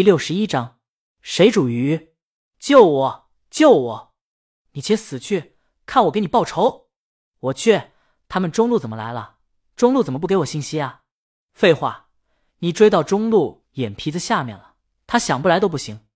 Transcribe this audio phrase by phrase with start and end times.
[0.00, 0.78] 第六十一章，
[1.20, 2.14] 谁煮鱼，
[2.58, 3.30] 救我！
[3.50, 4.14] 救我！
[4.72, 6.88] 你且死去，看我给你报仇！
[7.40, 7.90] 我去，
[8.26, 9.40] 他们中路怎么来了？
[9.76, 11.02] 中路怎么不给我信息啊？
[11.52, 12.08] 废话，
[12.60, 14.76] 你追到中路眼皮子下面了，
[15.06, 16.06] 他想不来都不行。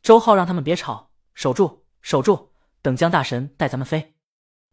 [0.00, 2.50] 周浩让他们别吵，守住，守住，
[2.80, 4.16] 等江大神带咱们飞。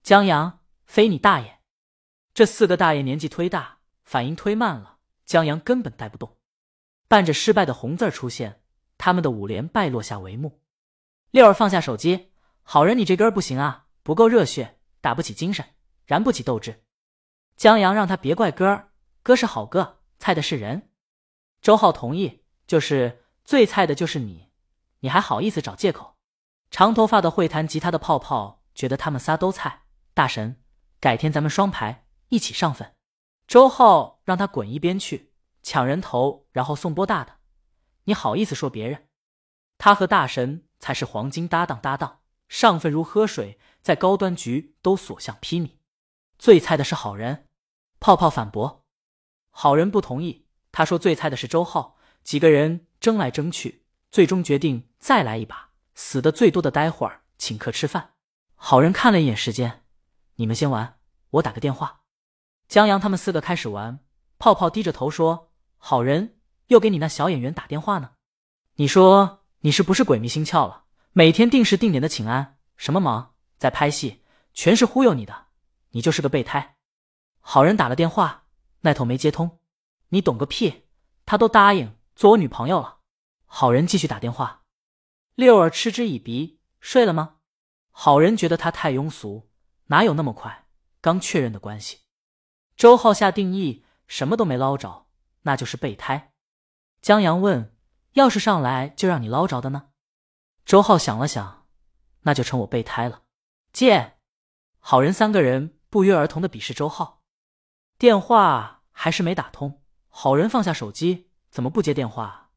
[0.02, 1.60] 江阳，飞你大爷！
[2.34, 6.38] 这四个大爷年纪忒大，反应忒慢了，江阳根本带不动。
[7.10, 8.61] 伴着失败的红字出现，
[9.02, 10.62] 他们的五连败落下帷幕。
[11.32, 15.66] 六儿放下手机，好人，你这根不行啊，不够热血，打不起精神，
[16.06, 16.84] 燃不起斗志。
[17.56, 18.92] 江阳让他别怪哥儿，
[19.24, 20.92] 哥是好哥，菜的是人。
[21.64, 24.52] 周浩同意，就是最菜的就是你，
[25.00, 26.18] 你还好意思找借口？
[26.70, 29.82] 长头发的会弹吉他的泡泡觉得他们仨都菜。
[30.14, 30.62] 大神，
[31.00, 32.94] 改天咱们双排一起上分。
[33.48, 35.34] 周浩让他滚一边去。
[35.64, 37.34] 抢人头，然后送波大的，
[38.06, 39.08] 你好意思说别人？
[39.78, 45.78] 他和大神才是黄金搭档，搭档上分如喝水，在高端局都所向披靡。
[46.38, 47.48] 最菜的是好人，
[48.00, 48.86] 泡泡反驳，
[49.50, 50.48] 好人不同意。
[50.72, 51.98] 他说最菜的是周浩。
[52.24, 58.14] 几个人争来争去，最终决定再来一把，死的最多的待会儿请客吃饭。
[58.54, 59.84] 好人看了一眼时间，
[60.36, 61.00] 你们先玩，
[61.32, 62.02] 我打个电话。
[62.68, 64.00] 江阳他们四个开始玩，
[64.38, 65.52] 泡泡低着头说。
[65.78, 66.38] 好人
[66.72, 68.12] 又给你那小演员打电话呢，
[68.76, 70.86] 你说你是不是鬼迷心窍了？
[71.12, 73.34] 每天定时定点的请安，什么忙？
[73.58, 74.22] 在拍戏，
[74.54, 75.48] 全是忽悠你的，
[75.90, 76.78] 你就是个备胎。
[77.42, 78.46] 好人打了电话，
[78.82, 79.60] 那头没接通，
[80.10, 80.86] 你懂个屁！
[81.26, 83.00] 他都答应做我女朋友了。
[83.46, 84.64] 好人继续打电话，
[85.36, 87.36] 六儿嗤之以鼻，睡了吗？
[87.90, 89.50] 好人觉得他太庸俗，
[89.88, 90.68] 哪有那么快？
[91.02, 92.00] 刚确认的关系。
[92.78, 95.08] 周浩下定义，什么都没捞着。
[95.42, 96.31] 那就是备胎。
[97.02, 97.76] 江阳问
[98.14, 99.90] ：“要是上来就让你捞着的呢？”
[100.66, 101.66] 周浩想了想
[102.22, 103.24] ：“那就成我备胎了。”
[103.74, 104.18] 借
[104.80, 107.22] 好人三个人不约而同的鄙视周浩。
[107.98, 112.52] 电话还是没打通，好人放下手机，怎么不接电话？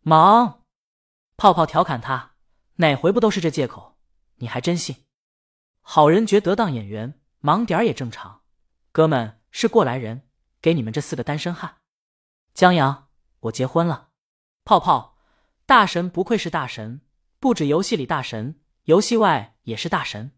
[0.00, 0.64] 忙。
[1.36, 2.34] 泡泡调侃他
[2.76, 3.98] ：“哪回不都是这借口？
[4.36, 5.04] 你还真信？”
[5.80, 8.42] 好人觉得当演员忙点儿也正常。
[8.92, 10.28] 哥们是过来人，
[10.60, 11.78] 给你们这四个单身汉。
[12.54, 13.01] 江阳，
[13.42, 14.08] 我结婚了。
[14.64, 15.18] 泡泡，
[15.66, 17.00] 大神不愧是大神，
[17.38, 20.32] 不止游戏里大神，游戏外也是大神。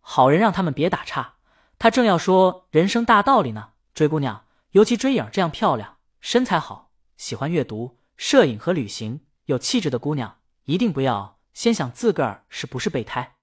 [0.00, 1.36] 好人让他们别打岔，
[1.78, 3.72] 他正要说人生大道理呢。
[3.92, 13.36] 追姑娘，尤其追影这样漂亮、身材好、喜欢阅读、摄影和旅行、有气质的姑娘，一定不要先想自个儿是不是备胎。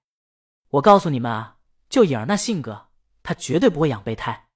[0.70, 1.58] 我告诉你们啊，
[1.88, 2.88] 就影儿那性格，
[3.22, 4.48] 她绝对不会养备胎。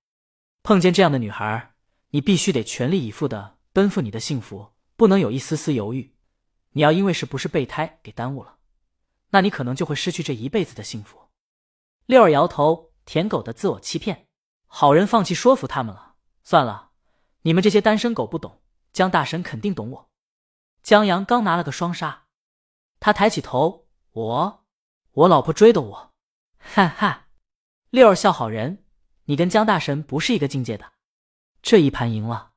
[0.63, 1.75] 碰见这样的女孩，
[2.11, 3.58] 你必须得全力以赴的。
[3.79, 6.17] 奔赴你的幸福，不能有一丝丝犹豫。
[6.71, 8.57] 你要因为是不是备胎给耽误了，
[9.31, 11.29] 那你可能就会失去这一辈子的幸福。
[12.07, 14.27] 六儿摇头，舔狗的自我欺骗。
[14.67, 16.91] 好人放弃说服他们了，算了，
[17.43, 18.61] 你们这些单身狗不懂，
[18.93, 20.11] 江大神肯定懂我。
[20.83, 22.25] 江阳刚拿了个双杀，
[22.99, 24.65] 他抬起头，我，
[25.13, 26.15] 我老婆追的我，
[26.59, 27.29] 哈哈。
[27.91, 28.85] 六儿笑好人，
[29.27, 30.95] 你跟江大神不是一个境界的，
[31.63, 32.48] 这一盘赢了。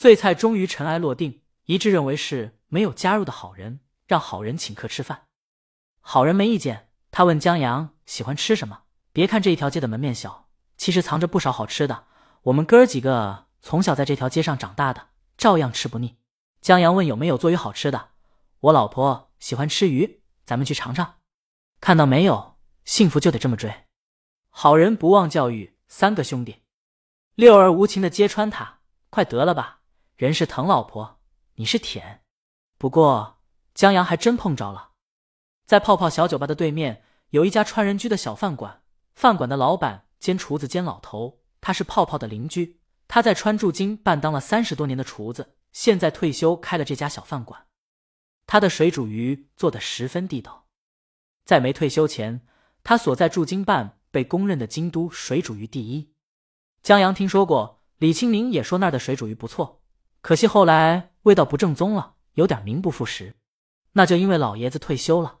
[0.00, 5.26] 最菜终于尘埃落定，一致认为是没有加入的好人，让好人请客吃饭。
[6.00, 8.84] 好人没意见，他问江阳喜欢吃什么。
[9.12, 12.06] 别看这一条街的门面小，其实藏着不少好吃的。
[12.44, 16.16] 我们哥儿几个从小在这条街上长大的，照样吃不腻。
[16.62, 18.12] 江阳问有没有做鱼好吃的，
[18.60, 21.16] 我老婆喜欢吃鱼，咱们去尝尝。
[21.78, 22.56] 看到没有，
[22.86, 23.70] 幸福就得这么追。
[24.48, 26.62] 好人不忘教育三个兄弟，
[27.34, 28.78] 六儿无情的揭穿他，
[29.10, 29.79] 快得了吧。
[30.20, 31.18] 人是疼老婆，
[31.54, 32.24] 你是舔。
[32.76, 33.38] 不过
[33.72, 34.90] 江阳还真碰着了，
[35.64, 38.82] 在泡泡小酒吧的对面有一家川人居的小饭馆，
[39.14, 42.82] 饭馆的老板兼厨子兼老头，他是泡泡的邻居。
[43.08, 47.68] 他在川驻京办当了三十多年的厨子，现在退休开了这家小饭馆。
[48.46, 50.66] 他的水煮鱼做的十分地道。
[51.46, 52.46] 在没退休前，
[52.84, 56.12] 他所在驻京办被公认的京都水煮鱼第一。
[56.82, 59.79] 江阳听说过，李清明也说那儿的水煮鱼不错。
[60.20, 63.34] 可惜后来味道不正宗了，有点名不副实。
[63.92, 65.38] 那就因为老爷子退休了。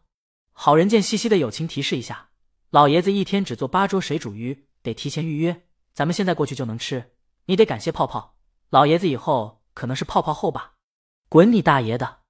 [0.52, 2.30] 好人见西西的友情，提示一下：
[2.70, 5.68] 老爷子一天只做八桌水煮鱼，得提前预约。
[5.92, 7.14] 咱们现在过去就能吃。
[7.46, 8.36] 你得感谢泡泡，
[8.70, 10.74] 老爷子以后可能是泡泡后吧？
[11.28, 12.20] 滚你大爷的！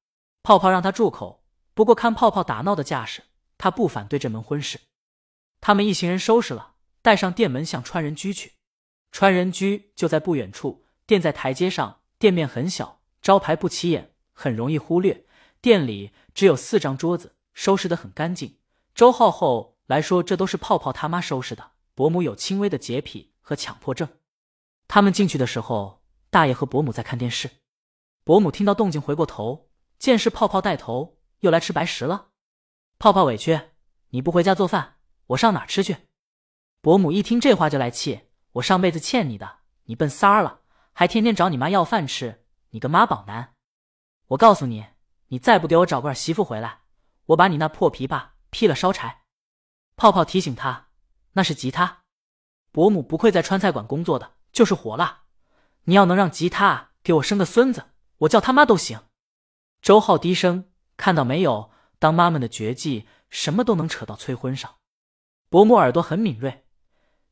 [0.43, 1.45] 泡泡让他住口。
[1.75, 3.23] 不过看泡泡打闹的架势，
[3.57, 4.81] 他不反对这门婚事。
[5.61, 8.53] 他们一行人收拾了，带上店门向川人居去。
[9.13, 12.00] 川人居就在不远处，店在台阶上。
[12.21, 15.25] 店面很小，招牌不起眼，很容易忽略。
[15.63, 18.59] 店里只有四张桌子，收拾得很干净。
[18.95, 21.71] 周浩后来说，这都是泡泡他妈收拾的。
[21.95, 24.07] 伯母有轻微的洁癖和强迫症。
[24.87, 27.51] 他们进去的时候，大爷和伯母在看电视。
[28.23, 32.33] 伯母听到动静，回过头，见是泡泡带头又来吃白食了。
[32.99, 33.59] 泡泡委屈，
[34.11, 34.97] 你不回家做饭，
[35.29, 35.97] 我上哪吃去？
[36.83, 40.60] 伯母一听这话就来气，我上辈子欠你的，你奔三儿了，
[41.01, 43.55] 还天天找你妈要饭吃，你个妈宝男！
[44.27, 44.85] 我告诉你，
[45.29, 46.81] 你再不给我找个儿媳妇回来，
[47.29, 49.23] 我把你那破琵琶劈了烧柴！
[49.97, 50.89] 泡泡提醒他，
[51.33, 52.03] 那是吉他。
[52.71, 55.23] 伯母不愧在川菜馆工作的，就是火辣。
[55.85, 59.05] 你要能让吉他给我生个孙子，我叫他妈都行。
[59.81, 64.75] 周浩低声看到没有，当妈们的绝技，什么都能扯到催婚上。
[65.49, 66.67] 伯母耳朵很敏锐。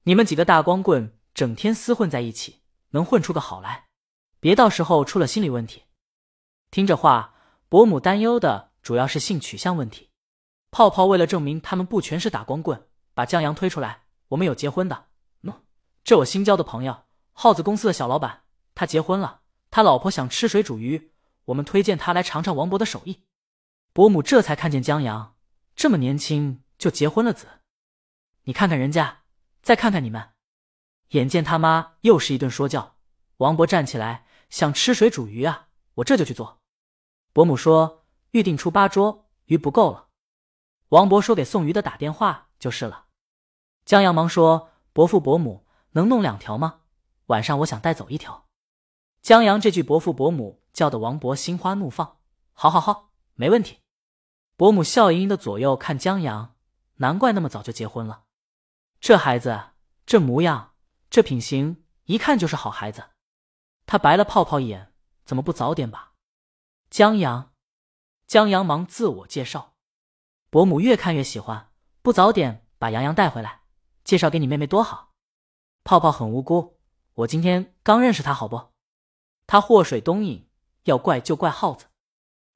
[0.05, 2.58] 你们几个大光棍整天厮混在一起，
[2.91, 3.89] 能混出个好来？
[4.41, 5.85] 别到时候出了心理问题。
[6.71, 7.35] 听这话，
[7.69, 10.11] 伯母担忧的主要是性取向问题。
[10.71, 14.03] 泡泡为了证明他们不全是打光棍，把江阳推出来。
[14.29, 15.07] 我们有结婚的，
[15.43, 15.55] 喏，
[16.05, 18.43] 这我新交的朋友，耗子公司的小老板，
[18.75, 19.41] 他结婚了，
[19.71, 21.13] 他老婆想吃水煮鱼，
[21.47, 23.25] 我们推荐他来尝尝王博的手艺。
[23.93, 25.35] 伯母这才看见江阳
[25.75, 27.47] 这么年轻就结婚了子，
[28.45, 29.23] 你看看人家。
[29.61, 30.31] 再看看你们，
[31.11, 32.97] 眼见他妈又是一顿说教。
[33.39, 36.61] 王博站起来，想吃水煮鱼啊，我这就去做。
[37.33, 40.09] 伯母说预定出八桌，鱼不够了。
[40.89, 43.07] 王博说给送鱼的打电话就是了。
[43.85, 46.81] 江阳忙说伯父伯母能弄两条吗？
[47.27, 48.47] 晚上我想带走一条。
[49.21, 52.19] 江阳这句伯父伯母叫的王博心花怒放，
[52.53, 53.79] 好好好，没问题。
[54.57, 56.57] 伯母笑盈盈的左右看江阳，
[56.97, 58.25] 难怪那么早就结婚了。
[58.99, 59.71] 这孩子，
[60.07, 60.73] 这模样，
[61.11, 63.11] 这品行，一看就是好孩子。
[63.87, 64.93] 他白了泡泡一眼，
[65.25, 66.13] 怎么不早点吧？
[66.91, 67.53] 江阳，
[68.27, 69.75] 江阳忙自我介绍。
[70.51, 71.71] 伯母越看越喜欢，
[72.03, 73.63] 不早点把杨洋带回来，
[74.05, 75.13] 介绍给你妹妹多好。
[75.85, 76.79] 泡泡很无辜，
[77.15, 78.73] 我今天刚认识他，好不？
[79.47, 80.47] 他祸水东引，
[80.85, 81.87] 要怪就怪耗子。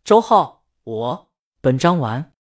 [0.05, 1.33] 周浩，我
[1.63, 2.31] 本章完。